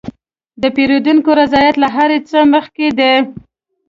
د 0.61 0.63
پیرودونکي 0.75 1.31
رضایت 1.39 1.75
له 1.83 1.87
هر 1.95 2.11
څه 2.29 2.39
مخکې 2.53 2.87
دی. 2.99 3.13